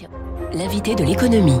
удачи! 0.00 0.29
L'invité 0.52 0.94
de 0.94 1.04
l'économie. 1.04 1.58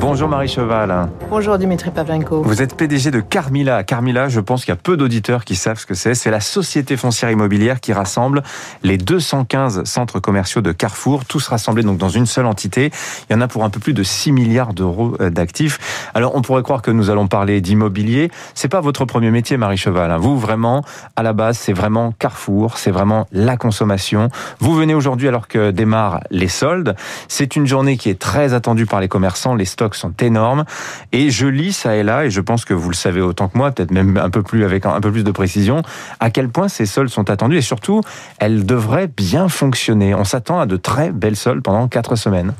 Bonjour 0.00 0.28
Marie 0.28 0.48
Cheval. 0.48 1.08
Bonjour 1.28 1.58
Dimitri 1.58 1.90
Pavlenko. 1.90 2.42
Vous 2.42 2.62
êtes 2.62 2.74
PDG 2.76 3.10
de 3.10 3.20
Carmila. 3.20 3.84
Carmila, 3.84 4.28
je 4.28 4.40
pense 4.40 4.64
qu'il 4.64 4.72
y 4.72 4.76
a 4.76 4.80
peu 4.80 4.96
d'auditeurs 4.96 5.44
qui 5.44 5.56
savent 5.56 5.78
ce 5.78 5.86
que 5.86 5.94
c'est. 5.94 6.14
C'est 6.14 6.30
la 6.30 6.40
société 6.40 6.96
foncière 6.96 7.30
immobilière 7.30 7.80
qui 7.80 7.92
rassemble 7.92 8.42
les 8.82 8.96
215 8.96 9.84
centres 9.84 10.20
commerciaux 10.20 10.62
de 10.62 10.72
Carrefour, 10.72 11.24
tous 11.24 11.48
rassemblés 11.48 11.82
donc 11.82 11.98
dans 11.98 12.08
une 12.08 12.26
seule 12.26 12.46
entité. 12.46 12.90
Il 13.28 13.34
y 13.34 13.36
en 13.36 13.40
a 13.40 13.48
pour 13.48 13.64
un 13.64 13.70
peu 13.70 13.80
plus 13.80 13.92
de 13.92 14.02
6 14.02 14.32
milliards 14.32 14.72
d'euros 14.72 15.16
euh, 15.20 15.28
d'actifs. 15.28 16.10
Alors 16.14 16.34
on 16.34 16.42
pourrait 16.42 16.62
croire 16.62 16.80
que 16.80 16.90
nous 16.90 17.10
allons 17.10 17.26
parler 17.26 17.60
d'immobilier. 17.60 18.30
C'est 18.54 18.68
pas 18.68 18.80
votre 18.80 19.04
premier 19.04 19.30
métier, 19.30 19.56
Marie 19.56 19.76
Cheval. 19.76 20.10
Hein. 20.10 20.18
Vous 20.18 20.38
vraiment, 20.38 20.82
à 21.16 21.22
la 21.22 21.34
base, 21.34 21.58
c'est 21.58 21.74
vraiment 21.74 22.12
Carrefour, 22.18 22.78
c'est 22.78 22.90
vraiment 22.90 23.26
la 23.32 23.56
consommation. 23.56 24.30
Vous 24.60 24.74
venez 24.74 24.94
aujourd'hui 24.94 25.28
alors 25.28 25.46
que 25.46 25.70
démarrent 25.70 26.20
les 26.30 26.48
soldes. 26.48 26.96
C'est 27.28 27.54
une 27.54 27.66
journée 27.66 27.97
qui 27.98 28.08
est 28.08 28.18
très 28.18 28.54
attendue 28.54 28.86
par 28.86 29.00
les 29.00 29.08
commerçants. 29.08 29.54
Les 29.54 29.64
stocks 29.64 29.94
sont 29.94 30.12
énormes. 30.20 30.64
Et 31.12 31.30
je 31.30 31.46
lis 31.46 31.72
ça 31.72 31.96
et 31.96 32.02
là, 32.02 32.24
et 32.24 32.30
je 32.30 32.40
pense 32.40 32.64
que 32.64 32.74
vous 32.74 32.88
le 32.88 32.94
savez 32.94 33.20
autant 33.20 33.48
que 33.48 33.58
moi, 33.58 33.70
peut-être 33.70 33.90
même 33.90 34.16
un 34.16 34.30
peu 34.30 34.42
plus 34.42 34.64
avec 34.64 34.86
un 34.86 35.00
peu 35.00 35.12
plus 35.12 35.24
de 35.24 35.30
précision, 35.30 35.82
à 36.20 36.30
quel 36.30 36.48
point 36.48 36.68
ces 36.68 36.86
soldes 36.86 37.10
sont 37.10 37.28
attendus 37.30 37.58
et 37.58 37.62
surtout, 37.62 38.00
elles 38.38 38.64
devraient 38.64 39.08
bien 39.08 39.48
fonctionner. 39.48 40.14
On 40.14 40.24
s'attend 40.24 40.60
à 40.60 40.66
de 40.66 40.76
très 40.76 41.10
belles 41.10 41.36
soldes 41.36 41.62
pendant 41.62 41.88
quatre 41.88 42.16
semaines. 42.16 42.54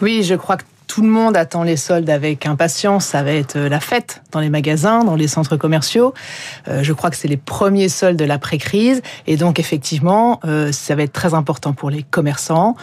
Oui, 0.00 0.24
je 0.24 0.34
crois 0.34 0.56
que 0.56 0.64
tout 0.86 1.02
le 1.02 1.08
monde 1.08 1.36
attend 1.36 1.62
les 1.62 1.76
soldes 1.76 2.10
avec 2.10 2.46
impatience. 2.46 3.06
Ça 3.06 3.22
va 3.22 3.32
être 3.32 3.56
euh, 3.56 3.68
la 3.68 3.80
fête 3.80 4.22
dans 4.30 4.40
les 4.40 4.50
magasins, 4.50 5.04
dans 5.04 5.14
les 5.14 5.28
centres 5.28 5.56
commerciaux. 5.56 6.12
Euh, 6.68 6.82
je 6.82 6.92
crois 6.92 7.10
que 7.10 7.16
c'est 7.16 7.28
les 7.28 7.36
premiers 7.36 7.88
soldes 7.88 8.18
de 8.18 8.24
l'après-crise. 8.24 9.00
Et 9.26 9.36
donc, 9.36 9.58
effectivement, 9.58 10.40
euh, 10.44 10.70
ça 10.72 10.94
va 10.94 11.02
être 11.02 11.12
très 11.12 11.34
important 11.34 11.72
pour 11.72 11.90
les 11.90 12.02
commerçants. 12.02 12.76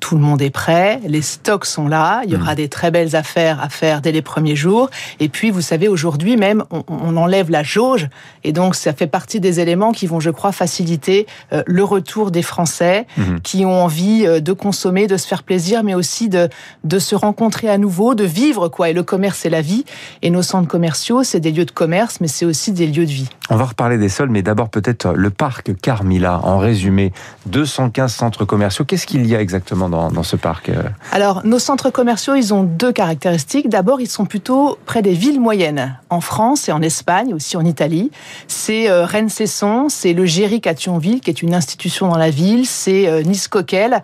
tout 0.00 0.16
le 0.16 0.20
monde 0.20 0.42
est 0.42 0.50
prêt. 0.50 1.00
Les 1.06 1.22
stocks 1.22 1.64
sont 1.64 1.88
là. 1.88 2.22
Il 2.24 2.32
y 2.32 2.36
aura 2.36 2.52
mmh. 2.52 2.56
des 2.56 2.68
très 2.68 2.90
belles 2.90 3.14
affaires 3.16 3.60
à 3.62 3.68
faire 3.68 4.00
dès 4.00 4.12
les 4.12 4.22
premiers 4.22 4.56
jours. 4.56 4.90
Et 5.20 5.28
puis, 5.28 5.50
vous 5.50 5.60
savez, 5.60 5.88
aujourd'hui 5.88 6.36
même, 6.36 6.64
on, 6.70 7.16
enlève 7.16 7.50
la 7.50 7.62
jauge. 7.62 8.08
Et 8.42 8.52
donc, 8.52 8.74
ça 8.74 8.92
fait 8.92 9.06
partie 9.06 9.40
des 9.40 9.60
éléments 9.60 9.92
qui 9.92 10.06
vont, 10.06 10.20
je 10.20 10.30
crois, 10.30 10.52
faciliter 10.52 11.26
le 11.66 11.84
retour 11.84 12.30
des 12.30 12.42
Français 12.42 13.06
mmh. 13.16 13.38
qui 13.42 13.64
ont 13.64 13.84
envie 13.84 14.24
de 14.40 14.52
consommer, 14.52 15.06
de 15.06 15.16
se 15.16 15.26
faire 15.26 15.42
plaisir, 15.42 15.82
mais 15.82 15.94
aussi 15.94 16.28
de, 16.28 16.48
de 16.84 16.98
se 16.98 17.14
rencontrer 17.14 17.33
à 17.68 17.78
nouveau, 17.78 18.14
de 18.14 18.24
vivre 18.24 18.68
quoi. 18.68 18.90
Et 18.90 18.92
le 18.92 19.02
commerce, 19.02 19.40
c'est 19.42 19.50
la 19.50 19.60
vie. 19.60 19.84
Et 20.22 20.30
nos 20.30 20.42
centres 20.42 20.68
commerciaux, 20.68 21.22
c'est 21.22 21.40
des 21.40 21.52
lieux 21.52 21.64
de 21.64 21.70
commerce, 21.70 22.20
mais 22.20 22.28
c'est 22.28 22.44
aussi 22.44 22.72
des 22.72 22.86
lieux 22.86 23.06
de 23.06 23.10
vie. 23.10 23.28
On 23.50 23.56
va 23.56 23.64
reparler 23.64 23.98
des 23.98 24.08
sols, 24.08 24.30
mais 24.30 24.42
d'abord 24.42 24.68
peut-être 24.68 25.12
le 25.12 25.30
parc 25.30 25.74
Carmila. 25.80 26.40
En 26.44 26.58
résumé, 26.58 27.12
215 27.46 28.12
centres 28.12 28.44
commerciaux. 28.44 28.84
Qu'est-ce 28.84 29.06
qu'il 29.06 29.26
y 29.26 29.36
a 29.36 29.40
exactement 29.40 29.88
dans, 29.88 30.10
dans 30.10 30.22
ce 30.22 30.36
parc 30.36 30.68
euh 30.68 30.82
Alors, 31.12 31.44
nos 31.44 31.58
centres 31.58 31.90
commerciaux, 31.90 32.34
ils 32.34 32.54
ont 32.54 32.62
deux 32.62 32.92
caractéristiques. 32.92 33.68
D'abord, 33.68 34.00
ils 34.00 34.08
sont 34.08 34.24
plutôt 34.24 34.78
près 34.86 35.02
des 35.02 35.12
villes 35.12 35.40
moyennes, 35.40 35.98
en 36.10 36.20
France 36.20 36.68
et 36.68 36.72
en 36.72 36.82
Espagne, 36.82 37.34
aussi 37.34 37.56
en 37.56 37.64
Italie. 37.64 38.10
C'est 38.48 38.90
euh, 38.90 39.04
Rennes-Cesson, 39.04 39.88
c'est 39.88 40.12
le 40.12 40.24
Géric 40.24 40.66
à 40.66 40.74
Thionville, 40.74 41.20
qui 41.20 41.30
est 41.30 41.42
une 41.42 41.54
institution 41.54 42.08
dans 42.08 42.18
la 42.18 42.30
ville. 42.30 42.66
C'est 42.66 43.08
euh, 43.08 43.22
Nice-Coquel, 43.22 44.02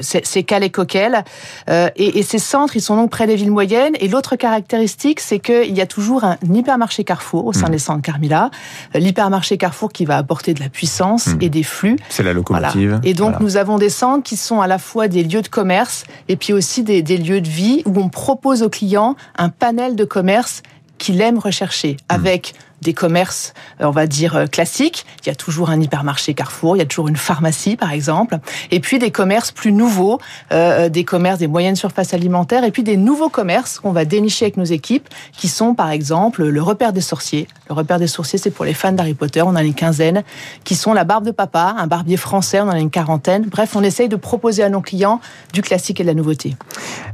c'est 0.00 0.42
Calais-Coquel. 0.42 1.24
Euh, 1.68 1.88
et, 1.96 2.18
et 2.18 2.22
ces 2.22 2.38
centres 2.54 2.76
ils 2.76 2.80
sont 2.80 2.94
donc 2.94 3.10
près 3.10 3.26
des 3.26 3.34
villes 3.34 3.50
moyennes. 3.50 3.94
Et 3.98 4.06
l'autre 4.06 4.36
caractéristique, 4.36 5.18
c'est 5.18 5.40
qu'il 5.40 5.74
y 5.74 5.80
a 5.80 5.86
toujours 5.86 6.22
un 6.22 6.36
hypermarché 6.48 7.02
Carrefour 7.02 7.46
au 7.46 7.52
sein 7.52 7.66
hmm. 7.66 7.72
des 7.72 7.78
centres 7.78 8.02
Carmila. 8.02 8.50
Euh, 8.94 9.00
l'hypermarché 9.00 9.58
Carrefour 9.58 9.92
qui 9.92 10.04
va 10.04 10.16
apporter 10.16 10.54
de 10.54 10.60
la 10.60 10.68
puissance 10.68 11.26
hmm. 11.26 11.38
et 11.40 11.48
des 11.48 11.64
flux. 11.64 11.96
C'est 12.08 12.22
la 12.22 12.32
locomotive. 12.32 13.00
Et 13.02 13.12
donc, 13.12 13.40
nous 13.40 13.56
avons 13.56 13.76
des 13.78 13.90
centres 13.90 14.22
qui 14.22 14.36
sont 14.36 14.60
à 14.60 14.68
la 14.68 14.78
fois 14.78 15.08
des 15.08 15.24
lieux 15.24 15.42
de 15.42 15.48
commerce 15.48 16.04
et 16.28 16.36
puis 16.36 16.52
aussi 16.52 16.84
des, 16.84 17.02
des 17.02 17.16
lieux 17.16 17.40
de 17.40 17.48
vie 17.48 17.82
où 17.86 17.98
on 17.98 18.08
propose 18.08 18.62
aux 18.62 18.70
clients 18.70 19.16
un 19.36 19.48
panel 19.48 19.96
de 19.96 20.04
commerce 20.04 20.62
qu'il 20.98 21.20
aime 21.20 21.38
rechercher 21.38 21.94
hmm. 21.94 22.14
avec 22.14 22.54
des 22.84 22.94
commerces, 22.94 23.54
euh, 23.80 23.86
on 23.86 23.90
va 23.90 24.06
dire, 24.06 24.36
euh, 24.36 24.46
classiques. 24.46 25.04
Il 25.24 25.28
y 25.28 25.32
a 25.32 25.34
toujours 25.34 25.70
un 25.70 25.80
hypermarché 25.80 26.34
Carrefour, 26.34 26.76
il 26.76 26.80
y 26.80 26.82
a 26.82 26.86
toujours 26.86 27.08
une 27.08 27.16
pharmacie, 27.16 27.76
par 27.76 27.90
exemple. 27.90 28.38
Et 28.70 28.78
puis 28.78 29.00
des 29.00 29.10
commerces 29.10 29.50
plus 29.50 29.72
nouveaux, 29.72 30.20
euh, 30.52 30.88
des 30.88 31.04
commerces 31.04 31.38
des 31.38 31.48
moyennes 31.48 31.76
surfaces 31.76 32.14
alimentaires, 32.14 32.62
et 32.62 32.70
puis 32.70 32.84
des 32.84 32.96
nouveaux 32.96 33.30
commerces 33.30 33.80
qu'on 33.80 33.92
va 33.92 34.04
dénicher 34.04 34.44
avec 34.44 34.56
nos 34.56 34.64
équipes, 34.64 35.08
qui 35.32 35.48
sont, 35.48 35.74
par 35.74 35.90
exemple, 35.90 36.44
le 36.44 36.62
repère 36.62 36.92
des 36.92 37.00
sorciers. 37.00 37.48
Le 37.68 37.74
repère 37.74 37.98
des 37.98 38.06
sorciers, 38.06 38.38
c'est 38.38 38.50
pour 38.50 38.66
les 38.66 38.74
fans 38.74 38.92
d'Harry 38.92 39.14
Potter, 39.14 39.42
on 39.42 39.48
en 39.48 39.56
a 39.56 39.64
une 39.64 39.74
quinzaine, 39.74 40.22
qui 40.64 40.76
sont 40.76 40.92
la 40.92 41.04
barbe 41.04 41.24
de 41.24 41.30
papa, 41.30 41.74
un 41.78 41.86
barbier 41.86 42.18
français, 42.18 42.60
on 42.60 42.64
en 42.64 42.70
a 42.70 42.78
une 42.78 42.90
quarantaine. 42.90 43.46
Bref, 43.46 43.74
on 43.74 43.82
essaye 43.82 44.08
de 44.08 44.16
proposer 44.16 44.62
à 44.62 44.68
nos 44.68 44.82
clients 44.82 45.20
du 45.54 45.62
classique 45.62 46.00
et 46.00 46.02
de 46.04 46.08
la 46.08 46.14
nouveauté. 46.14 46.54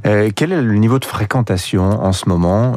quel 0.03 0.53
est 0.53 0.61
le 0.61 0.75
niveau 0.75 0.99
de 0.99 1.05
fréquentation 1.05 2.03
en 2.03 2.13
ce 2.13 2.29
moment 2.29 2.75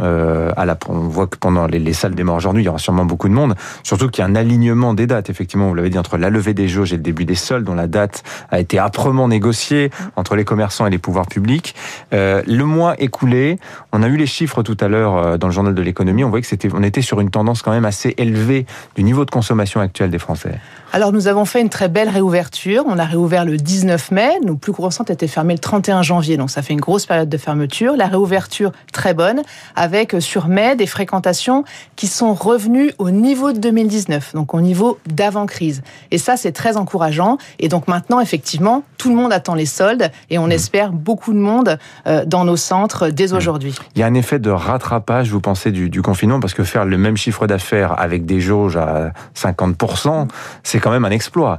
à 0.55 0.65
la, 0.65 0.77
On 0.89 1.07
voit 1.07 1.25
que 1.25 1.37
pendant 1.37 1.65
les, 1.65 1.79
les 1.79 1.93
salles 1.93 2.13
des 2.13 2.23
morts 2.23 2.35
aujourd'hui, 2.35 2.61
il 2.61 2.65
y 2.65 2.69
aura 2.69 2.79
sûrement 2.83 3.05
beaucoup 3.05 3.29
de 3.29 3.33
monde. 3.33 3.55
Surtout 3.81 4.09
qu'il 4.09 4.23
y 4.23 4.27
a 4.27 4.29
un 4.29 4.35
alignement 4.35 4.93
des 4.93 5.07
dates, 5.07 5.29
effectivement, 5.29 5.67
vous 5.67 5.75
l'avez 5.75 5.89
dit, 5.89 5.97
entre 5.97 6.17
la 6.17 6.29
levée 6.29 6.53
des 6.53 6.67
jauges 6.67 6.93
et 6.93 6.97
le 6.97 7.01
début 7.01 7.25
des 7.25 7.35
soldes, 7.35 7.65
dont 7.65 7.75
la 7.75 7.87
date 7.87 8.23
a 8.51 8.59
été 8.59 8.77
âprement 8.77 9.27
négociée 9.27 9.89
entre 10.15 10.35
les 10.35 10.45
commerçants 10.45 10.85
et 10.85 10.89
les 10.89 10.97
pouvoirs 10.97 11.27
publics. 11.27 11.75
Euh, 12.13 12.43
le 12.45 12.65
mois 12.65 12.95
écoulé, 13.01 13.57
on 13.91 14.03
a 14.03 14.07
eu 14.07 14.17
les 14.17 14.27
chiffres 14.27 14.63
tout 14.63 14.77
à 14.79 14.87
l'heure 14.87 15.17
euh, 15.17 15.37
dans 15.37 15.47
le 15.47 15.53
journal 15.53 15.73
de 15.73 15.81
l'économie, 15.81 16.23
on 16.23 16.29
voyait 16.29 16.41
que 16.41 16.47
c'était, 16.47 16.69
on 16.73 16.83
était 16.83 17.01
sur 17.01 17.19
une 17.21 17.29
tendance 17.29 17.61
quand 17.61 17.71
même 17.71 17.85
assez 17.85 18.13
élevée 18.17 18.65
du 18.95 19.03
niveau 19.03 19.25
de 19.25 19.31
consommation 19.31 19.79
actuel 19.79 20.09
des 20.09 20.19
Français. 20.19 20.59
Alors 20.95 21.11
nous 21.11 21.27
avons 21.27 21.43
fait 21.43 21.59
une 21.59 21.71
très 21.71 21.89
belle 21.89 22.07
réouverture. 22.07 22.83
On 22.85 22.99
a 22.99 23.05
réouvert 23.05 23.45
le 23.45 23.57
19 23.57 24.11
mai. 24.11 24.29
Nos 24.45 24.55
plus 24.55 24.71
gros 24.71 24.91
centres 24.91 25.09
étaient 25.09 25.25
fermés 25.25 25.55
le 25.55 25.59
31 25.59 26.03
janvier, 26.03 26.37
donc 26.37 26.51
ça 26.51 26.61
fait 26.61 26.73
une 26.73 26.79
grosse 26.79 27.07
période 27.07 27.29
de 27.29 27.37
fermeture. 27.37 27.97
La 27.97 28.05
réouverture 28.05 28.71
très 28.91 29.15
bonne, 29.15 29.41
avec 29.75 30.13
euh, 30.13 30.19
sur 30.19 30.47
mai 30.47 30.75
des 30.75 30.85
fréquentations 30.85 31.63
qui 31.95 32.05
sont 32.05 32.35
revenues 32.35 32.91
au 32.99 33.09
niveau 33.09 33.53
de 33.53 33.57
2019, 33.57 34.35
donc 34.35 34.53
au 34.53 34.61
niveau 34.61 34.99
d'avant-crise. 35.07 35.81
Et 36.11 36.19
ça, 36.19 36.37
c'est 36.37 36.51
très 36.51 36.77
encourageant. 36.77 37.39
Et 37.57 37.69
donc 37.69 37.87
maintenant, 37.87 38.19
effectivement, 38.19 38.83
tout 38.99 39.09
le 39.09 39.15
monde 39.15 39.33
attend 39.33 39.55
les 39.55 39.65
soldes 39.65 40.11
et 40.29 40.37
on 40.37 40.45
mmh. 40.45 40.51
espère 40.51 40.91
beaucoup 40.91 41.33
de 41.33 41.39
monde 41.39 41.79
euh, 42.05 42.23
dans 42.23 42.45
nos 42.45 42.55
centres 42.55 43.09
dès 43.09 43.29
mmh. 43.29 43.35
aujourd'hui. 43.35 43.73
Il 43.95 43.99
y 43.99 44.03
a 44.03 44.05
un 44.05 44.13
effet 44.13 44.37
de 44.37 44.51
rattrapage, 44.51 45.31
vous 45.31 45.41
pensez, 45.41 45.71
du, 45.71 45.89
du 45.89 46.03
confinement, 46.03 46.39
parce 46.39 46.53
que 46.53 46.63
faire 46.63 46.85
le 46.85 46.99
même 46.99 47.17
chiffre 47.17 47.47
d'affaires 47.47 47.99
avec 47.99 48.27
des 48.27 48.39
jauges 48.39 48.77
à 48.77 49.11
50%, 49.35 50.27
c'est 50.61 50.82
quand 50.83 50.91
même 50.91 51.05
un 51.05 51.11
exploit. 51.11 51.57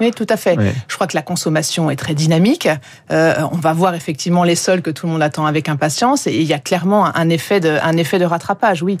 Oui, 0.00 0.10
tout 0.10 0.26
à 0.28 0.36
fait. 0.36 0.58
Je 0.88 0.94
crois 0.96 1.06
que 1.06 1.16
la 1.16 1.22
consommation 1.22 1.88
est 1.88 1.96
très 1.96 2.14
dynamique. 2.14 2.68
Euh, 3.12 3.34
on 3.52 3.56
va 3.56 3.72
voir 3.72 3.94
effectivement 3.94 4.42
les 4.42 4.56
sols 4.56 4.82
que 4.82 4.90
tout 4.90 5.06
le 5.06 5.12
monde 5.12 5.22
attend 5.22 5.46
avec 5.46 5.68
impatience, 5.68 6.26
et 6.26 6.34
il 6.34 6.46
y 6.46 6.52
a 6.52 6.58
clairement 6.58 7.16
un 7.16 7.28
effet 7.28 7.60
de, 7.60 7.78
un 7.80 7.96
effet 7.96 8.18
de 8.18 8.24
rattrapage. 8.24 8.82
Oui, 8.82 8.98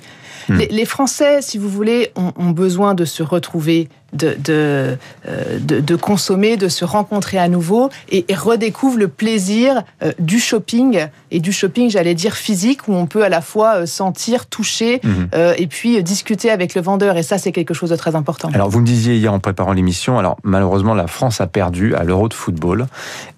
hmm. 0.48 0.58
les, 0.70 0.84
Français, 0.84 1.42
si 1.42 1.58
vous 1.58 1.68
voulez, 1.68 2.12
ont, 2.14 2.32
ont 2.36 2.50
besoin 2.50 2.94
de 2.94 3.04
se 3.04 3.24
retrouver 3.24 3.88
de, 4.14 4.36
de, 4.42 4.96
euh, 5.28 5.58
de, 5.60 5.80
de, 5.80 5.96
consommer, 5.96 6.56
de 6.56 6.68
se 6.68 6.84
rencontrer 6.84 7.38
à 7.38 7.48
nouveau 7.48 7.90
et, 8.08 8.24
et 8.28 8.34
redécouvre 8.34 8.98
le 8.98 9.08
plaisir 9.08 9.82
euh, 10.02 10.12
du 10.18 10.38
shopping 10.38 11.06
et 11.30 11.40
du 11.40 11.52
shopping, 11.52 11.90
j'allais 11.90 12.14
dire 12.14 12.34
physique, 12.34 12.88
où 12.88 12.94
on 12.94 13.06
peut 13.06 13.24
à 13.24 13.28
la 13.28 13.40
fois 13.40 13.76
euh, 13.76 13.86
sentir, 13.86 14.46
toucher 14.46 15.00
mhm. 15.02 15.28
et 15.58 15.66
puis 15.66 16.02
discuter 16.02 16.50
avec 16.50 16.74
le 16.74 16.80
vendeur. 16.80 17.16
Et 17.16 17.22
ça, 17.22 17.38
c'est 17.38 17.52
quelque 17.52 17.74
chose 17.74 17.90
de 17.90 17.96
très 17.96 18.14
important. 18.14 18.50
Alors, 18.54 18.68
vous 18.68 18.80
me 18.80 18.86
disiez 18.86 19.16
hier 19.16 19.32
en 19.32 19.40
préparant 19.40 19.72
l'émission, 19.72 20.18
alors 20.18 20.36
malheureusement, 20.44 20.94
la 20.94 21.06
France 21.06 21.40
a 21.40 21.46
perdu 21.46 21.94
à 21.94 22.04
l'Euro 22.04 22.28
de 22.28 22.34
football. 22.34 22.86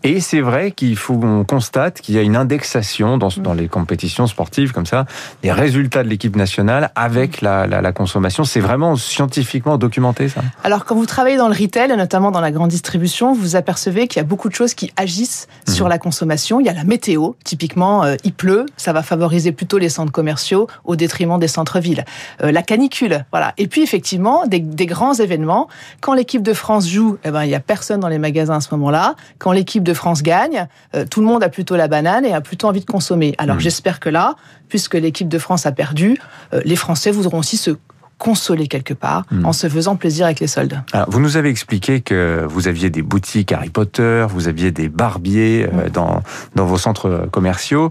Et 0.03 0.20
c'est 0.20 0.41
vrai 0.41 0.70
qu'il 0.70 0.97
faut 0.97 1.15
qu'on 1.15 1.44
constate 1.44 2.00
qu'il 2.00 2.15
y 2.15 2.19
a 2.19 2.22
une 2.22 2.36
indexation 2.36 3.19
dans, 3.19 3.28
dans 3.38 3.54
les 3.54 3.69
compétitions 3.69 4.26
sportives 4.26 4.72
comme 4.72 4.86
ça, 4.86 5.06
des 5.42 5.53
résultats 5.53 6.03
de 6.03 6.09
l'équipe 6.09 6.36
nationale 6.36 6.91
avec 6.94 7.41
la, 7.41 7.66
la, 7.66 7.81
la 7.81 7.92
consommation. 7.92 8.44
C'est 8.44 8.60
vraiment 8.60 8.97
scientifiquement 8.97 9.78
documenté, 9.78 10.28
ça? 10.28 10.42
Alors, 10.66 10.84
quand 10.84 10.97
vous 10.97 11.06
travaillez 11.06 11.37
dans 11.37 11.47
le 11.47 11.54
retail, 11.54 11.97
notamment 11.97 12.32
dans 12.32 12.41
la 12.41 12.50
grande 12.50 12.71
distribution, 12.71 13.32
vous 13.32 13.54
apercevez 13.54 14.09
qu'il 14.09 14.19
y 14.19 14.25
a 14.25 14.27
beaucoup 14.27 14.49
de 14.49 14.54
choses 14.56 14.75
qui 14.75 14.93
agissent 14.97 15.47
mmh. 15.69 15.71
sur 15.71 15.88
la 15.88 15.97
consommation. 15.97 16.59
Il 16.59 16.66
y 16.66 16.69
a 16.69 16.72
la 16.72 16.82
météo, 16.82 17.34
typiquement, 17.45 18.03
euh, 18.03 18.16
il 18.24 18.33
pleut, 18.33 18.66
ça 18.77 18.92
va 18.92 19.04
favoriser 19.04 19.53
plutôt 19.53 19.78
les 19.78 19.89
centres 19.89 20.10
commerciaux 20.10 20.66
au 20.83 20.97
détriment 20.97 21.39
des 21.39 21.47
centres-villes. 21.47 22.04
Euh, 22.42 22.51
la 22.51 22.63
canicule, 22.63 23.24
voilà. 23.30 23.54
Et 23.59 23.68
puis, 23.68 23.84
effectivement, 23.84 24.45
des, 24.48 24.60
grands 24.60 25.15
événements. 25.15 25.68
Quand 26.01 26.15
l'équipe 26.15 26.42
de 26.42 26.53
France 26.53 26.89
joue, 26.89 27.16
eh 27.22 27.30
ben, 27.30 27.45
il 27.45 27.51
y 27.51 27.54
a 27.54 27.60
personne 27.60 28.01
dans 28.01 28.09
les 28.09 28.19
magasins 28.19 28.57
à 28.57 28.60
ce 28.60 28.74
moment-là. 28.74 29.15
Quand 29.39 29.53
l'équipe 29.53 29.84
de 29.84 29.95
France 29.95 30.24
gagne, 30.24 30.66
euh, 30.97 31.04
tout 31.09 31.21
le 31.21 31.28
monde 31.28 31.45
a 31.45 31.48
plutôt 31.48 31.77
la 31.77 31.86
banane 31.86 32.24
et 32.24 32.34
a 32.34 32.41
plutôt 32.41 32.66
envie 32.66 32.80
de 32.80 32.91
consommer. 32.91 33.36
Alors, 33.39 33.54
mmh. 33.54 33.60
j'espère 33.60 34.01
que 34.01 34.09
là, 34.09 34.34
puisque 34.69 34.95
l'équipe 34.95 35.28
de 35.28 35.39
France 35.39 35.65
a 35.65 35.71
perdu, 35.71 36.19
les 36.65 36.74
Français 36.74 37.12
voudront 37.12 37.39
aussi 37.39 37.57
se 37.57 37.71
consoler 38.18 38.66
quelque 38.66 38.95
part 38.95 39.16
Hmm. 39.30 39.45
en 39.45 39.53
se 39.53 39.68
faisant 39.68 39.97
plaisir 39.97 40.27
avec 40.27 40.41
les 40.41 40.47
soldes. 40.47 40.83
Alors, 40.92 41.10
vous 41.10 41.21
nous 41.21 41.36
avez 41.36 41.48
expliqué 41.48 42.01
que 42.01 42.47
vous 42.48 42.68
aviez 42.68 42.91
des 42.91 43.03
boutiques 43.03 43.53
Harry 43.53 43.71
Potter, 43.71 44.27
vous 44.28 44.47
aviez 44.48 44.71
des 44.71 44.89
barbiers 44.89 45.66
euh, 45.66 45.89
dans, 45.89 46.22
dans 46.54 46.66
vos 46.66 46.78
centres 46.78 47.28
commerciaux. 47.30 47.91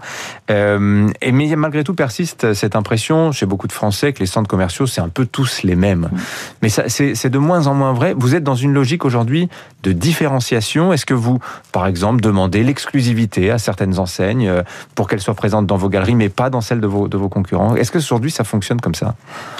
Euh, 0.49 1.07
et 1.21 1.31
mais 1.31 1.53
malgré 1.55 1.83
tout 1.83 1.93
persiste 1.93 2.53
cette 2.53 2.75
impression 2.75 3.31
chez 3.31 3.45
beaucoup 3.45 3.67
de 3.67 3.73
Français 3.73 4.13
que 4.13 4.19
les 4.19 4.25
centres 4.25 4.47
commerciaux, 4.47 4.87
c'est 4.87 5.01
un 5.01 5.09
peu 5.09 5.25
tous 5.25 5.63
les 5.63 5.75
mêmes. 5.75 6.09
Mais 6.61 6.69
ça, 6.69 6.83
c'est 6.87 7.29
de 7.29 7.37
moins 7.37 7.67
en 7.67 7.73
moins 7.73 7.93
vrai. 7.93 8.13
Vous 8.17 8.35
êtes 8.35 8.43
dans 8.43 8.55
une 8.55 8.73
logique 8.73 9.05
aujourd'hui 9.05 9.49
de 9.83 9.91
différenciation. 9.91 10.93
Est-ce 10.93 11.05
que 11.05 11.13
vous, 11.13 11.39
par 11.71 11.87
exemple, 11.87 12.21
demandez 12.21 12.63
l'exclusivité 12.63 13.51
à 13.51 13.57
certaines 13.57 13.99
enseignes 13.99 14.47
euh, 14.47 14.63
pour 14.95 15.07
qu'elles 15.07 15.21
soient 15.21 15.33
présentes 15.33 15.67
dans 15.67 15.77
vos 15.77 15.89
galeries, 15.89 16.15
mais 16.15 16.29
pas 16.29 16.49
dans 16.49 16.61
celles 16.61 16.81
de 16.81 16.87
vos, 16.87 17.07
de 17.07 17.17
vos 17.17 17.29
concurrents? 17.29 17.75
Est-ce 17.75 17.91
que 17.91 17.97
aujourd'hui 17.97 18.31
ça 18.31 18.43
fonctionne 18.43 18.79
comme 18.79 18.95
ça? 18.95 19.15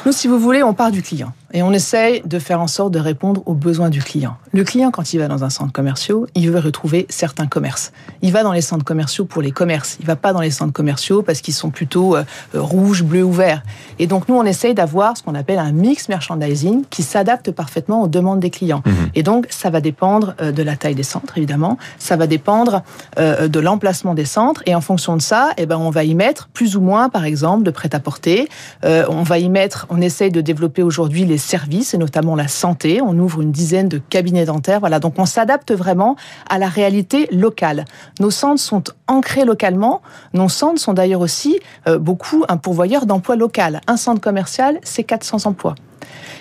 Nous, 0.06 0.12
si 0.12 0.28
vous 0.28 0.40
voulez, 0.56 0.64
on 0.64 0.74
part 0.74 0.92
du 0.92 1.02
client 1.02 1.34
et 1.54 1.64
on 1.64 1.72
essaye 1.72 2.22
de 2.26 2.38
faire 2.38 2.60
en 2.60 2.68
sorte 2.68 2.92
de 2.92 3.00
répondre 3.00 3.42
aux 3.46 3.54
besoins 3.54 3.90
du 3.90 4.02
client. 4.02 4.36
Le 4.52 4.64
client, 4.64 4.92
quand 4.92 5.14
il 5.14 5.20
va 5.20 5.28
dans 5.28 5.44
un 5.46 5.50
centre 5.50 5.72
commercial, 5.72 6.18
il 6.36 6.52
veut 6.52 6.60
retrouver 6.60 7.06
certains 7.10 7.48
commerces. 7.48 7.94
Il 8.22 8.34
va 8.34 8.44
dans 8.44 8.52
les 8.52 8.62
centres 8.62 8.84
commerciaux 8.84 9.24
pour 9.24 9.42
les 9.42 9.52
commerces. 9.52 9.98
Il 10.02 10.06
va 10.06 10.18
pas 10.18 10.34
dans 10.34 10.42
les 10.42 10.52
centres 10.52 10.74
commerciaux 10.74 11.22
parce 11.22 11.40
qu'ils 11.40 11.54
sont 11.54 11.70
plutôt 11.70 12.18
euh, 12.18 12.24
rouges, 12.54 13.04
bleus 13.04 13.24
ou 13.24 13.32
verts. 13.32 13.64
Et 14.00 14.08
donc, 14.08 14.28
nous, 14.28 14.36
on 14.36 14.44
essaye 14.44 14.74
d'avoir 14.74 15.16
ce 15.16 15.24
qu'on 15.24 15.36
appelle 15.36 15.60
un 15.60 15.72
mix 15.72 16.10
merchandising 16.10 16.84
qui 16.90 17.04
s'adapte 17.04 17.52
parfaitement 17.52 18.04
aux 18.04 18.08
demandes 18.08 18.42
des 18.42 18.50
clients. 18.50 18.84
Et 19.14 19.24
donc, 19.24 19.48
ça 19.50 19.70
va 19.70 19.80
dépendre 19.80 20.36
euh, 20.42 20.52
de 20.52 20.62
la 20.62 20.76
taille 20.76 20.96
des 20.96 21.04
centres, 21.04 21.38
évidemment. 21.38 21.78
Ça 22.00 22.18
va 22.18 22.28
dépendre 22.28 22.84
euh, 23.18 23.48
de 23.48 23.60
l'emplacement 23.60 24.14
des 24.14 24.26
centres. 24.26 24.62
Et 24.66 24.76
en 24.76 24.82
fonction 24.82 25.16
de 25.16 25.22
ça, 25.22 25.52
eh 25.58 25.66
ben, 25.66 25.78
on 25.78 25.90
va 25.90 26.04
y 26.04 26.16
mettre 26.16 26.50
plus 26.50 26.76
ou 26.76 26.82
moins, 26.82 27.08
par 27.08 27.24
exemple, 27.24 27.64
de 27.64 27.72
prêt-à-porter. 27.72 28.50
Euh, 28.84 29.06
on 29.10 29.24
va 29.24 29.40
y 29.40 29.48
mettre, 29.48 29.88
on 29.90 30.02
essaye 30.02 30.32
de 30.32 30.42
développer 30.46 30.82
aujourd'hui 30.82 31.26
les 31.26 31.38
services 31.38 31.94
et 31.94 31.98
notamment 31.98 32.36
la 32.36 32.48
santé. 32.48 33.02
On 33.02 33.18
ouvre 33.18 33.42
une 33.42 33.52
dizaine 33.52 33.90
de 33.90 33.98
cabinets 33.98 34.46
dentaires. 34.46 34.80
Voilà. 34.80 35.00
Donc, 35.00 35.16
on 35.18 35.26
s'adapte 35.26 35.74
vraiment 35.74 36.16
à 36.50 36.58
la 36.58 36.70
réalité 36.70 37.28
locale. 37.32 37.84
Nos 38.22 38.32
centres 38.32 38.62
sont 38.62 38.84
ancrés 39.08 39.44
localement. 39.44 40.02
Nos 40.34 40.48
centres 40.48 40.80
sont 40.80 40.94
d'ailleurs 40.94 41.22
aussi 41.22 41.60
euh, 41.88 41.98
beaucoup 41.98 42.46
un 42.48 42.58
pourvoyeur 42.58 43.06
d'emplois 43.06 43.36
local. 43.36 43.82
Un 43.88 43.98
centre 43.98 44.22
commercial, 44.22 44.80
c'est 44.84 45.04
400 45.04 45.46
emplois. 45.46 45.76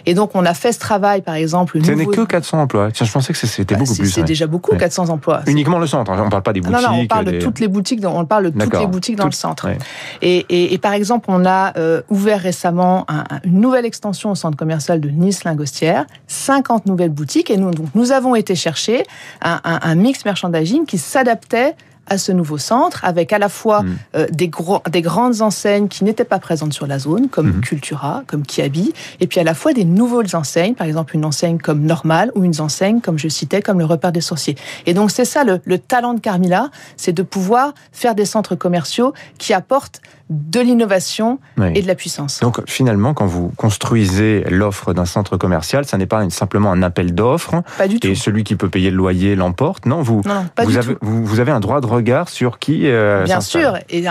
Et 0.06 0.14
donc, 0.14 0.32
on 0.34 0.44
a 0.44 0.52
fait 0.54 0.72
ce 0.72 0.78
travail, 0.78 1.22
par 1.22 1.34
exemple. 1.34 1.78
Ce 1.82 1.90
n'est 1.92 2.04
que 2.06 2.20
400 2.24 2.60
emplois. 2.60 2.90
Tiens, 2.92 3.06
je 3.06 3.12
pensais 3.12 3.32
que 3.32 3.38
c'était 3.38 3.74
Bah, 3.74 3.78
beaucoup 3.80 3.94
c'est- 3.94 4.02
plus. 4.02 4.10
C'est 4.10 4.20
ouais. 4.20 4.26
déjà 4.26 4.46
beaucoup, 4.46 4.72
Ouais. 4.72 4.78
400 4.78 5.08
emplois. 5.08 5.40
Uniquement 5.46 5.78
le 5.78 5.86
centre. 5.86 6.10
hein. 6.12 6.18
On 6.20 6.26
ne 6.26 6.30
parle 6.30 6.42
pas 6.42 6.52
des 6.52 6.60
Non, 6.60 6.70
boutiques. 6.70 6.88
non, 6.88 6.94
on 7.00 7.06
parle 7.06 7.24
de 7.24 7.38
toutes 7.40 7.60
les 7.60 7.68
boutiques, 7.68 8.00
dans- 8.00 8.18
on 8.18 8.24
parle 8.26 8.50
de 8.50 8.60
toutes 8.64 8.78
les 8.78 8.86
boutiques 8.86 9.16
dans 9.16 9.24
le 9.26 9.32
centre. 9.32 9.66
ouais. 9.68 9.78
Et, 10.22 10.44
et- 10.50 10.74
et 10.74 10.78
par 10.78 10.92
exemple, 10.92 11.26
on 11.28 11.44
a 11.46 11.72
euh, 11.78 12.02
ouvert 12.10 12.40
récemment 12.40 13.04
un- 13.08 13.24
un- 13.30 13.40
une 13.44 13.60
nouvelle 13.60 13.86
extension 13.86 14.30
au 14.30 14.34
centre 14.34 14.56
commercial 14.56 15.00
de 15.00 15.08
Nice-Lingostière, 15.08 16.04
50 16.26 16.86
nouvelles 16.86 17.10
boutiques, 17.10 17.50
et 17.50 17.56
nous, 17.56 17.70
donc, 17.70 17.86
nous 17.94 18.12
avons 18.12 18.34
été 18.34 18.54
chercher 18.54 19.04
un, 19.42 19.60
un- 19.64 19.80
un 19.82 19.94
mix 19.94 20.24
merchandising 20.24 20.84
qui 20.86 20.98
s'adaptait 20.98 21.74
à 22.06 22.18
ce 22.18 22.32
nouveau 22.32 22.58
centre, 22.58 23.04
avec 23.04 23.32
à 23.32 23.38
la 23.38 23.48
fois 23.48 23.82
Mm. 23.82 23.96
euh, 24.16 24.26
des, 24.30 24.48
gros- 24.48 24.82
des 24.90 25.02
grandes 25.02 25.40
enseignes 25.42 25.88
qui 25.88 26.04
n'étaient 26.04 26.24
pas 26.24 26.38
présentes 26.38 26.72
sur 26.72 26.86
la 26.86 26.98
zone, 26.98 27.28
comme 27.28 27.46
Mhm. 27.48 27.60
Cultura, 27.62 28.22
comme 28.26 28.42
Kiabi, 28.44 28.92
et 29.20 29.26
puis 29.26 29.40
à 29.40 29.44
la 29.44 29.54
fois 29.54 29.72
des 29.72 29.84
nouvelles 29.84 30.34
enseignes, 30.36 30.74
par 30.74 30.86
exemple 30.86 31.14
une 31.16 31.24
enseigne 31.24 31.58
comme 31.58 31.82
Normal 31.82 32.30
ou 32.34 32.44
une 32.44 32.60
enseigne, 32.60 33.00
comme 33.00 33.18
je 33.18 33.28
citais, 33.28 33.62
comme 33.62 33.78
le 33.78 33.84
repère 33.84 34.12
des 34.12 34.20
sorciers. 34.20 34.56
Et 34.86 34.94
donc 34.94 35.10
c'est 35.10 35.24
ça 35.24 35.44
le, 35.44 35.60
le 35.64 35.78
talent 35.78 36.14
de 36.14 36.20
Carmila, 36.20 36.70
c'est 36.96 37.12
de 37.12 37.22
pouvoir 37.22 37.74
faire 37.92 38.14
des 38.14 38.24
centres 38.26 38.54
commerciaux 38.54 39.12
qui 39.38 39.52
apportent 39.54 40.00
de 40.30 40.60
l'innovation 40.60 41.38
Oui. 41.58 41.66
et 41.74 41.82
de 41.82 41.86
la 41.86 41.94
puissance. 41.94 42.40
Donc 42.40 42.60
finalement, 42.66 43.12
quand 43.12 43.26
vous 43.26 43.52
construisez 43.56 44.44
l'offre 44.48 44.94
d'un 44.94 45.04
centre 45.04 45.36
commercial, 45.36 45.84
ça 45.84 45.98
n'est 45.98 46.06
pas 46.06 46.28
simplement 46.30 46.72
un 46.72 46.82
appel 46.82 47.14
d'offres 47.14 47.62
Pas 47.76 47.88
du 47.88 48.00
tout. 48.00 48.08
et 48.08 48.14
celui 48.14 48.42
qui 48.42 48.56
peut 48.56 48.70
payer 48.70 48.90
le 48.90 48.96
loyer 48.96 49.36
l'emporte. 49.36 49.84
Non, 49.84 50.00
vous, 50.00 50.22
Non, 50.24 50.34
non, 50.34 50.46
pas 50.54 50.64
vous, 50.64 50.70
du 50.70 50.78
avez, 50.78 50.94
tout. 50.94 50.98
vous, 51.02 51.24
vous 51.26 51.40
avez 51.40 51.52
un 51.52 51.60
droit 51.60 51.80
de 51.82 51.86
regard 51.86 52.28
sur 52.30 52.58
qui. 52.58 52.86
euh, 52.86 53.24
Bien 53.24 53.40
sûr, 53.42 53.74
et 53.90 54.04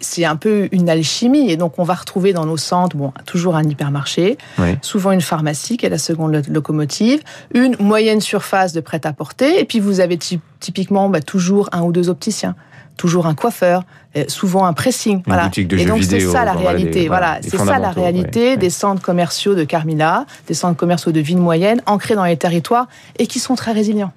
c'est 0.00 0.24
un 0.24 0.36
peu 0.36 0.68
une 0.72 0.88
alchimie. 0.88 1.50
Et 1.50 1.56
donc, 1.56 1.78
on 1.78 1.84
va 1.84 1.94
retrouver 1.94 2.32
dans 2.32 2.44
nos 2.46 2.56
centres, 2.56 2.96
bon, 2.96 3.12
toujours 3.26 3.54
un 3.56 3.62
hypermarché, 3.62 4.38
Oui. 4.58 4.76
souvent 4.82 5.12
une 5.12 5.20
pharmacie 5.20 5.76
qui 5.76 5.86
est 5.86 5.90
la 5.90 5.98
seconde 5.98 6.32
lo- 6.34 6.52
locomotive, 6.52 7.20
une 7.54 7.76
moyenne 7.78 8.20
surface 8.20 8.72
de 8.72 8.80
prêt-à-porter, 8.80 9.60
et 9.60 9.64
puis 9.64 9.78
vous 9.80 10.00
avez 10.00 10.16
ty- 10.18 10.40
typiquement 10.60 11.08
bah, 11.08 11.20
toujours 11.20 11.68
un 11.72 11.82
ou 11.82 11.92
deux 11.92 12.08
opticiens, 12.08 12.56
toujours 12.96 13.26
un 13.26 13.34
coiffeur, 13.34 13.84
souvent 14.28 14.64
un 14.66 14.72
pressing. 14.72 15.22
voilà. 15.26 15.44
boutique 15.44 15.68
de 15.68 15.78
et 15.78 15.84
donc 15.86 16.02
c'est 16.02 16.20
ça 16.20 16.44
la 16.44 16.52
voilà, 16.52 16.70
réalité. 16.70 17.06
voilà, 17.08 17.26
Voilà, 17.26 17.40
c'est 17.42 17.56
ça 17.58 17.78
la 17.78 17.90
réalité 17.90 18.56
des 18.56 18.70
centres 18.70 19.02
commerciaux 19.02 19.54
de 19.54 19.64
Carmila, 19.64 20.26
des 20.48 20.54
centres 20.54 20.76
commerciaux 20.76 21.12
de 21.12 21.20
villes 21.20 21.38
moyennes, 21.38 21.80
ancrés 21.86 22.14
dans 22.14 22.24
les 22.24 22.36
territoires 22.36 22.86
et 23.18 23.26
qui 23.26 23.38
sont 23.38 23.54
très 23.54 23.72
résilients. 23.72 24.12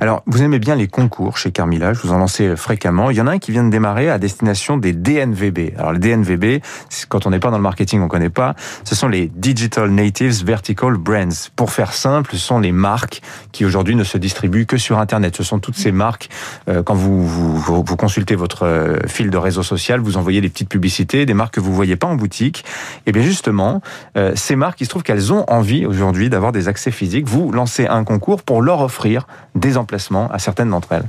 Alors, 0.00 0.22
vous 0.26 0.42
aimez 0.42 0.58
bien 0.58 0.74
les 0.76 0.86
concours 0.88 1.36
chez 1.38 1.50
Carmila, 1.52 1.92
je 1.92 2.00
vous 2.00 2.12
en 2.12 2.18
lancez 2.18 2.56
fréquemment. 2.56 3.10
Il 3.10 3.16
y 3.16 3.20
en 3.20 3.26
a 3.26 3.32
un 3.32 3.38
qui 3.38 3.52
vient 3.52 3.64
de 3.64 3.70
démarrer 3.70 4.08
à 4.10 4.18
destination 4.18 4.76
des 4.76 4.92
DNVB. 4.92 5.74
Alors, 5.78 5.92
les 5.92 5.98
DNVB, 5.98 6.62
quand 7.08 7.26
on 7.26 7.30
n'est 7.30 7.38
pas 7.38 7.50
dans 7.50 7.56
le 7.56 7.62
marketing, 7.62 8.00
on 8.00 8.08
connaît 8.08 8.30
pas. 8.30 8.54
Ce 8.84 8.94
sont 8.94 9.08
les 9.08 9.30
Digital 9.34 9.90
Natives 9.90 10.44
Vertical 10.44 10.94
Brands. 10.94 11.48
Pour 11.56 11.70
faire 11.72 11.92
simple, 11.92 12.30
ce 12.32 12.38
sont 12.38 12.58
les 12.60 12.72
marques 12.72 13.22
qui 13.52 13.64
aujourd'hui 13.64 13.94
ne 13.96 14.04
se 14.04 14.18
distribuent 14.18 14.66
que 14.66 14.76
sur 14.78 14.98
Internet. 14.98 15.36
Ce 15.36 15.42
sont 15.42 15.58
toutes 15.58 15.76
ces 15.76 15.92
marques, 15.92 16.28
euh, 16.68 16.82
quand 16.82 16.94
vous, 16.94 17.26
vous, 17.26 17.56
vous- 17.58 17.84
vous 17.86 17.96
consultez 17.96 18.34
votre 18.36 18.64
euh, 18.64 18.96
fil 19.06 19.30
de 19.30 19.36
réseau 19.36 19.62
social, 19.62 20.00
vous 20.00 20.16
envoyez 20.16 20.40
des 20.40 20.48
petites 20.48 20.68
publicités, 20.68 21.26
des 21.26 21.34
marques 21.34 21.54
que 21.54 21.60
vous 21.60 21.74
voyez 21.74 21.96
pas 21.96 22.06
en 22.06 22.14
boutique. 22.14 22.64
Et 23.06 23.12
bien 23.12 23.22
justement, 23.22 23.82
euh, 24.16 24.32
ces 24.34 24.56
marques, 24.56 24.80
il 24.80 24.84
se 24.84 24.90
trouve 24.90 25.02
qu'elles 25.02 25.32
ont 25.32 25.44
envie 25.48 25.86
aujourd'hui 25.86 26.30
d'avoir 26.30 26.52
des 26.52 26.68
accès 26.68 26.90
physiques. 26.90 27.26
Vous 27.26 27.52
lancez 27.52 27.86
un 27.86 28.04
concours 28.04 28.42
pour 28.42 28.62
leur 28.62 28.80
offrir 28.80 29.26
des 29.54 29.76
emplacements 29.76 30.30
à 30.30 30.38
certaines 30.38 30.70
d'entre 30.70 30.92
elles. 30.92 31.06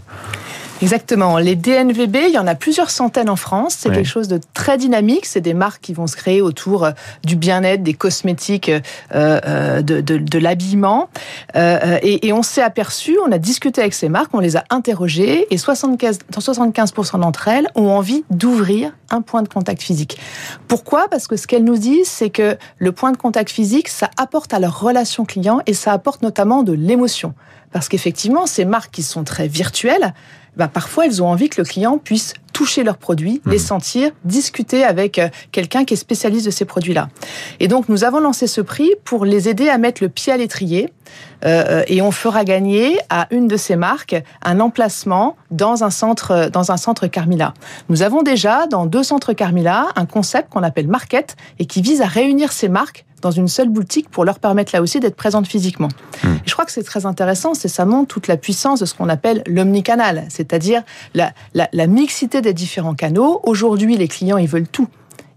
Exactement. 0.81 1.37
Les 1.37 1.55
DNVB, 1.55 2.15
il 2.27 2.33
y 2.33 2.37
en 2.39 2.47
a 2.47 2.55
plusieurs 2.55 2.89
centaines 2.89 3.29
en 3.29 3.35
France. 3.35 3.75
C'est 3.77 3.89
Ouais. 3.89 3.95
quelque 3.95 4.07
chose 4.07 4.27
de 4.27 4.39
très 4.53 4.77
dynamique. 4.77 5.25
C'est 5.25 5.41
des 5.41 5.53
marques 5.53 5.81
qui 5.81 5.93
vont 5.93 6.07
se 6.07 6.15
créer 6.15 6.41
autour 6.41 6.85
euh, 6.85 6.91
du 7.23 7.35
bien-être, 7.35 7.83
des 7.83 7.93
cosmétiques, 7.93 8.69
euh, 8.69 8.79
euh, 9.13 9.81
de, 9.81 10.01
de, 10.01 10.17
de 10.17 10.39
l'habillement. 10.39 11.09
Euh, 11.55 11.97
et, 12.01 12.27
et 12.27 12.33
on 12.33 12.43
s'est 12.43 12.61
aperçu, 12.63 13.17
on 13.27 13.31
a 13.31 13.37
discuté 13.37 13.81
avec 13.81 13.93
ces 13.93 14.09
marques, 14.09 14.33
on 14.33 14.39
les 14.39 14.57
a 14.57 14.63
interrogées, 14.69 15.47
et 15.53 15.57
75, 15.57 16.19
75% 16.33 17.19
d'entre 17.19 17.47
elles 17.47 17.67
ont 17.75 17.89
envie 17.89 18.23
d'ouvrir 18.29 18.91
un 19.09 19.21
point 19.21 19.43
de 19.43 19.49
contact 19.49 19.81
physique. 19.81 20.17
Pourquoi? 20.67 21.07
Parce 21.09 21.27
que 21.27 21.35
ce 21.35 21.47
qu'elles 21.47 21.63
nous 21.63 21.77
disent, 21.77 22.07
c'est 22.07 22.29
que 22.29 22.57
le 22.77 22.91
point 22.91 23.11
de 23.11 23.17
contact 23.17 23.51
physique, 23.51 23.87
ça 23.87 24.09
apporte 24.17 24.53
à 24.53 24.59
leur 24.59 24.79
relation 24.79 25.25
client 25.25 25.59
et 25.67 25.73
ça 25.73 25.91
apporte 25.91 26.21
notamment 26.21 26.63
de 26.63 26.73
l'émotion. 26.73 27.33
Parce 27.71 27.87
qu'effectivement, 27.87 28.45
ces 28.47 28.65
marques 28.65 28.91
qui 28.91 29.03
sont 29.03 29.23
très 29.23 29.47
virtuelles, 29.47 30.13
bah, 30.57 30.67
parfois 30.67 31.05
elles 31.05 31.21
ont 31.23 31.27
envie 31.27 31.49
que 31.49 31.61
le 31.61 31.65
client 31.65 31.97
puisse 31.97 32.33
toucher 32.53 32.83
leurs 32.83 32.97
produits, 32.97 33.41
les 33.45 33.57
sentir, 33.57 34.11
discuter 34.25 34.83
avec 34.83 35.17
euh, 35.17 35.29
quelqu'un 35.51 35.85
qui 35.85 35.93
est 35.93 35.97
spécialiste 35.97 36.45
de 36.45 36.51
ces 36.51 36.65
produits-là. 36.65 37.09
Et 37.59 37.67
donc 37.67 37.87
nous 37.89 38.03
avons 38.03 38.19
lancé 38.19 38.45
ce 38.47 38.61
prix 38.61 38.91
pour 39.05 39.25
les 39.25 39.49
aider 39.49 39.69
à 39.69 39.77
mettre 39.77 40.03
le 40.03 40.09
pied 40.09 40.33
à 40.33 40.37
l'étrier 40.37 40.91
euh, 41.45 41.83
et 41.87 42.01
on 42.01 42.11
fera 42.11 42.43
gagner 42.43 42.99
à 43.09 43.27
une 43.31 43.47
de 43.47 43.57
ces 43.57 43.75
marques 43.75 44.15
un 44.43 44.59
emplacement 44.59 45.37
dans 45.49 45.83
un 45.83 45.89
centre 45.89 46.49
dans 46.51 46.71
un 46.71 46.77
centre 46.77 47.07
Carmila. 47.07 47.53
Nous 47.89 48.01
avons 48.01 48.21
déjà 48.21 48.67
dans 48.67 48.85
deux 48.85 49.03
centres 49.03 49.33
Carmila 49.33 49.87
un 49.95 50.05
concept 50.05 50.49
qu'on 50.49 50.63
appelle 50.63 50.87
Market 50.87 51.35
et 51.59 51.65
qui 51.65 51.81
vise 51.81 52.01
à 52.01 52.07
réunir 52.07 52.51
ces 52.51 52.69
marques 52.69 53.05
dans 53.21 53.31
une 53.31 53.47
seule 53.47 53.69
boutique 53.69 54.09
pour 54.09 54.25
leur 54.25 54.39
permettre 54.39 54.75
là 54.75 54.81
aussi 54.81 54.99
d'être 54.99 55.15
présentes 55.15 55.47
physiquement. 55.47 55.89
Et 56.23 56.27
je 56.45 56.53
crois 56.53 56.65
que 56.65 56.71
c'est 56.71 56.83
très 56.83 57.05
intéressant, 57.05 57.53
c'est 57.53 57.67
ça 57.67 57.85
montre 57.85 58.07
toute 58.07 58.27
la 58.27 58.37
puissance 58.37 58.79
de 58.79 58.85
ce 58.85 58.93
qu'on 58.93 59.09
appelle 59.09 59.43
l'omnicanal, 59.47 60.25
c'est-à-dire 60.29 60.83
la, 61.13 61.31
la, 61.53 61.69
la 61.71 61.87
mixité 61.87 62.41
des 62.41 62.53
différents 62.53 62.95
canaux. 62.95 63.39
Aujourd'hui, 63.43 63.97
les 63.97 64.07
clients, 64.07 64.37
ils 64.37 64.47
veulent 64.47 64.67
tout. 64.67 64.87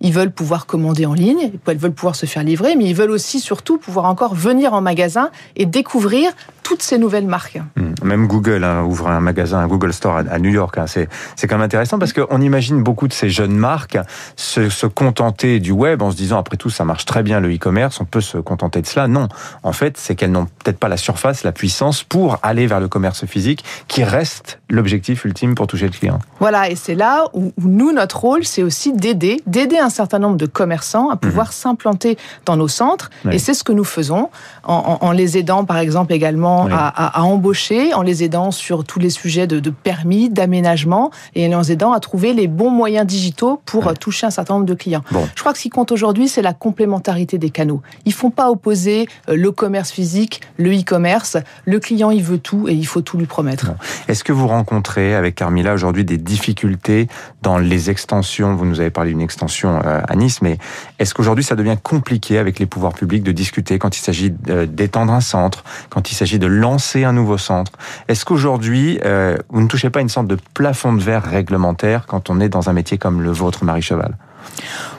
Ils 0.05 0.13
veulent 0.13 0.31
pouvoir 0.31 0.67
commander 0.67 1.07
en 1.07 1.15
ligne, 1.15 1.51
ils 1.67 1.79
veulent 1.79 1.93
pouvoir 1.93 2.15
se 2.15 2.27
faire 2.27 2.45
livrer, 2.45 2.77
mais 2.77 2.85
ils 2.85 2.95
veulent 2.95 3.11
aussi 3.11 3.41
surtout 3.41 3.79
pouvoir 3.79 4.05
encore 4.05 4.35
venir 4.35 4.75
en 4.75 4.83
magasin 4.83 5.31
et 5.57 5.65
découvrir 5.65 6.31
toutes 6.63 6.83
ces 6.83 6.99
nouvelles 6.99 7.27
marques. 7.27 7.59
Hmm. 7.77 7.93
Même 8.03 8.27
Google 8.27 8.65
hein, 8.65 8.85
ouvre 8.85 9.09
un 9.09 9.21
magasin, 9.21 9.59
un 9.59 9.67
Google 9.67 9.93
Store 9.93 10.17
à, 10.17 10.21
à 10.31 10.39
New 10.39 10.51
York. 10.51 10.77
Hein. 10.79 10.87
C'est, 10.87 11.09
c'est 11.37 11.47
quand 11.47 11.57
même 11.57 11.65
intéressant 11.65 11.99
parce 11.99 12.13
qu'on 12.13 12.41
imagine 12.41 12.83
beaucoup 12.83 13.09
de 13.09 13.13
ces 13.13 13.31
jeunes 13.31 13.57
marques 13.57 13.99
se, 14.37 14.69
se 14.69 14.87
contenter 14.87 15.59
du 15.59 15.73
web 15.73 16.03
en 16.03 16.11
se 16.11 16.17
disant 16.17 16.39
après 16.39 16.57
tout 16.57 16.71
ça 16.71 16.85
marche 16.85 17.05
très 17.07 17.23
bien 17.23 17.41
le 17.41 17.55
e-commerce, 17.55 18.01
on 18.01 18.05
peut 18.05 18.21
se 18.21 18.39
contenter 18.39 18.83
de 18.83 18.87
cela. 18.87 19.09
Non, 19.09 19.29
en 19.63 19.73
fait 19.73 19.97
c'est 19.97 20.15
qu'elles 20.15 20.33
n'ont 20.33 20.47
peut-être 20.47 20.79
pas 20.79 20.89
la 20.89 20.97
surface, 20.99 21.45
la 21.45 21.53
puissance 21.53 22.03
pour 22.03 22.39
aller 22.43 22.67
vers 22.67 22.81
le 22.81 22.89
commerce 22.89 23.25
physique 23.25 23.65
qui 23.89 24.05
reste 24.05 24.59
l'objectif 24.69 25.25
ultime 25.25 25.55
pour 25.55 25.67
toucher 25.67 25.87
le 25.87 25.93
client. 25.93 26.19
Voilà, 26.41 26.71
et 26.71 26.77
c'est 26.77 26.95
là 26.95 27.27
où, 27.33 27.53
où 27.59 27.69
nous, 27.69 27.93
notre 27.93 28.21
rôle, 28.21 28.45
c'est 28.45 28.63
aussi 28.63 28.93
d'aider, 28.93 29.41
d'aider 29.47 29.79
un 29.79 29.91
certain 29.95 30.19
nombre 30.19 30.37
de 30.37 30.47
commerçants 30.47 31.09
à 31.11 31.17
pouvoir 31.17 31.53
s'implanter 31.53 32.19
dans 32.45 32.57
nos 32.57 32.69
centres. 32.69 33.11
Et 33.31 33.39
c'est 33.39 33.55
ce 33.55 33.65
que 33.65 33.73
nous 33.73 33.85
faisons 33.85 34.29
en, 34.65 34.99
en- 35.01 35.07
en 35.07 35.13
les 35.13 35.39
aidant, 35.39 35.65
par 35.65 35.79
exemple, 35.79 36.13
également 36.13 36.67
à, 36.71 37.23
embaucher, 37.23 37.95
en 37.95 38.03
les 38.03 38.23
aidant 38.25 38.51
sur 38.51 38.85
tous 38.85 38.99
les 38.99 39.11
sujets 39.11 39.47
de, 39.47 39.71
permis, 39.71 40.29
d'aménagement, 40.31 41.11
et 41.35 41.53
en 41.55 41.61
les 41.61 41.73
aidant 41.73 41.93
à 41.93 42.01
trouver 42.01 42.33
les 42.33 42.47
bons 42.49 42.71
moyens 42.71 43.07
digitaux 43.07 43.61
pour 43.65 43.95
toucher 43.95 44.27
un 44.27 44.31
certain 44.31 44.55
nombre 44.55 44.67
de 44.67 44.75
clients. 44.75 45.03
Je 45.35 45.41
crois 45.41 45.53
que 45.53 45.59
ce 45.59 45.63
qui 45.65 45.71
compte 45.71 45.93
aujourd'hui, 45.93 46.29
c'est 46.29 46.43
la 46.43 46.53
complémentarité 46.53 47.39
des 47.39 47.51
canaux. 47.51 47.81
Ils 48.05 48.13
font 48.13 48.31
pas 48.31 48.51
opposer 48.51 49.09
euh, 49.29 49.37
le 49.37 49.51
commerce 49.53 49.91
physique, 49.91 50.41
le 50.59 50.73
e-commerce. 50.79 51.37
Le 51.65 51.79
client, 51.81 52.11
il 52.11 52.23
veut 52.23 52.39
tout 52.39 52.69
et 52.69 52.73
il 52.75 52.87
faut 52.87 53.01
tout 53.01 53.17
lui 53.19 53.27
promettre. 53.27 53.73
Est-ce 54.09 54.25
que 54.25 54.33
vous 54.33 54.49
rencontrez 54.49 55.15
avec 55.15 55.35
Carmila 55.37 55.75
aujourd'hui 55.75 56.05
des 56.05 56.17
difficultés 56.19 57.09
dans 57.43 57.59
les 57.59 57.91
extensions? 57.91 58.55
Vous 58.57 58.65
nous 58.67 58.81
avez 58.81 58.91
parlé 58.91 59.11
d'une 59.11 59.21
extension 59.21 59.81
euh, 59.84 59.84
à 59.85 60.17
Nice, 60.17 60.43
mais 60.43 60.59
est-ce 60.99 61.15
qu'aujourd'hui 61.15 61.45
ça 61.45 61.57
devient 61.57 61.77
compliqué 61.83 62.39
avec 62.39 62.59
les 62.59 62.67
pouvoirs 62.67 62.95
publics 62.95 63.23
de 63.23 63.33
discuter 63.33 63.79
quand 63.79 63.97
il 63.97 64.01
s'agit 64.01 64.31
d'étendre 64.31 65.13
un 65.13 65.21
centre, 65.21 65.65
quand 65.91 66.11
il 66.11 66.15
s'agit 66.15 66.39
de 66.39 66.47
lancer 66.47 67.05
un 67.05 67.13
nouveau 67.13 67.39
centre? 67.39 67.73
Est-ce 68.09 68.25
qu'aujourd'hui, 68.25 69.01
euh, 69.05 69.37
vous 69.51 69.61
ne 69.61 69.69
touchez 69.69 69.91
pas 69.91 70.01
une 70.01 70.09
sorte 70.09 70.27
de 70.27 70.39
plafond 70.55 70.93
de 70.93 71.03
verre 71.03 71.23
réglementaire 71.23 72.07
quand 72.07 72.31
on 72.31 72.41
est 72.41 72.49
dans 72.49 72.69
un 72.69 72.73
métier 72.73 72.99
comme 72.99 73.23
le 73.23 73.31
vôtre, 73.31 73.65
Marie 73.65 73.83
Cheval? 73.83 74.17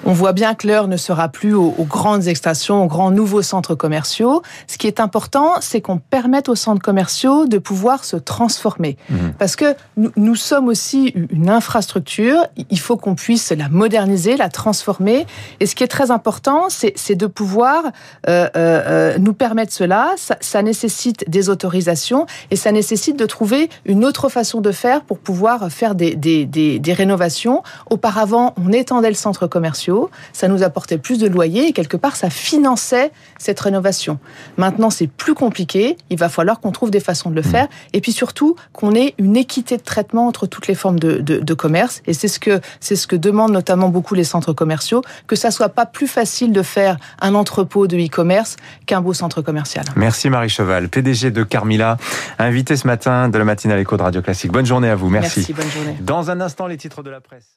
On 0.06 0.14
voit 0.14 0.34
bien 0.34 0.54
que 0.54 0.68
l'heure 0.68 0.88
ne 0.88 0.98
sera 0.98 1.30
plus 1.30 1.54
aux, 1.54 1.74
grandes 1.80 2.28
extensions, 2.28 2.84
aux 2.84 2.88
grands 2.88 3.12
nouveaux 3.12 3.42
centres 3.42 3.76
commerciaux. 3.76 4.44
Ce 4.68 4.78
qui 4.78 4.88
est 4.88 5.00
important, 5.00 5.54
c'est 5.62 5.82
qu'on 5.82 5.98
permette 5.98 6.48
aux 6.48 6.56
centres 6.56 6.82
commerciaux 6.82 7.48
de 7.48 7.58
pouvoir 7.58 8.06
se 8.06 8.16
transformer. 8.16 8.98
Mhm. 9.10 9.34
Parce 9.40 9.56
que 9.56 9.76
nous, 9.98 10.36
sommes 10.36 10.68
aussi 10.68 11.14
une 11.32 11.50
infrastructure, 11.50 12.46
il 12.70 12.80
faut 12.80 12.98
qu'on 12.98 13.16
puisse 13.16 13.52
la 13.52 13.70
moderniser, 13.70 14.38
la 14.38 14.50
transformer. 14.50 15.26
Et 15.60 15.66
ce 15.66 15.76
qui 15.76 15.84
est 15.84 15.88
très 15.88 16.12
important, 16.12 16.68
c'est 16.70 17.16
de 17.16 17.28
pouvoir 17.28 17.86
euh, 17.86 17.90
euh, 18.30 18.50
euh, 18.56 19.18
nous 19.18 19.34
permettre 19.34 19.74
cela. 19.74 20.14
Ça, 20.18 20.62
nécessite 20.62 21.30
des 21.30 21.50
autorisations 21.50 22.26
et 22.50 22.56
ça 22.56 22.72
nécessite 22.72 23.18
de 23.18 23.26
trouver 23.26 23.70
une 23.86 24.06
autre 24.06 24.30
façon 24.30 24.62
de 24.62 24.72
faire 24.72 25.02
pour 25.02 25.20
pouvoir 25.20 25.70
faire 25.72 25.96
des, 25.96 26.16
des, 26.16 26.46
des 26.46 26.94
rénovations. 26.94 27.62
Auparavant, 27.90 28.54
on 28.58 28.72
étendait 28.72 29.10
le 29.10 29.16
centre 29.16 29.35
commerciaux, 29.40 30.10
ça 30.34 30.48
nous 30.48 30.64
apportait 30.64 30.98
plus 30.98 31.20
de 31.20 31.28
loyers 31.28 31.68
et 31.68 31.74
quelque 31.74 31.98
part 31.98 32.16
ça 32.16 32.30
finançait 32.30 33.12
cette 33.38 33.60
rénovation. 33.60 34.20
Maintenant 34.58 34.90
c'est 34.90 35.08
plus 35.08 35.34
compliqué, 35.34 35.98
il 36.10 36.18
va 36.18 36.30
falloir 36.30 36.60
qu'on 36.60 36.72
trouve 36.72 36.92
des 36.92 37.00
façons 37.00 37.30
de 37.30 37.36
le 37.36 37.42
mmh. 37.42 37.52
faire 37.52 37.68
et 37.94 38.02
puis 38.02 38.12
surtout 38.12 38.56
qu'on 38.74 38.94
ait 38.96 39.14
une 39.18 39.38
équité 39.38 39.78
de 39.78 39.84
traitement 39.84 40.28
entre 40.28 40.48
toutes 40.48 40.68
les 40.68 40.76
formes 40.76 41.00
de, 41.00 41.20
de, 41.20 41.54
commerce 41.54 42.02
et 42.08 42.14
c'est 42.14 42.28
ce 42.28 42.40
que 42.40 42.60
c'est 42.80 42.96
ce 42.96 43.08
que 43.08 43.16
demandent 43.16 43.52
notamment 43.52 43.90
beaucoup 43.90 44.16
les 44.16 44.24
centres 44.24 44.54
commerciaux, 44.54 45.02
que 45.28 45.36
ça 45.36 45.52
soit 45.52 45.70
pas 45.70 45.86
plus 45.86 46.08
facile 46.08 46.52
de 46.52 46.62
faire 46.62 46.98
un 47.22 47.36
entrepôt 47.36 47.88
de 47.88 47.98
e-commerce 47.98 48.58
qu'un 48.86 49.02
beau 49.02 49.14
centre 49.14 49.42
commercial. 49.42 49.86
Merci 49.96 50.30
Marie 50.30 50.50
Cheval, 50.50 50.90
PDG 50.90 51.32
de 51.32 51.44
Carmila, 51.44 51.98
invité 52.40 52.76
ce 52.76 52.88
matin 52.88 53.30
de 53.30 53.38
la 53.38 53.46
matinale 53.46 53.80
Éco 53.80 53.98
de 53.98 54.04
Radio 54.04 54.22
Classique. 54.22 54.52
Bonne 54.52 54.66
journée 54.66 54.90
à 54.90 54.96
vous, 54.96 55.10
merci. 55.10 55.40
Merci, 55.40 55.54
bonne 55.54 55.72
journée. 55.72 55.98
Dans 56.02 56.30
un 56.30 56.42
instant 56.42 56.68
les 56.68 56.78
titres 56.78 57.04
de 57.04 57.10
la 57.10 57.22
presse. 57.22 57.56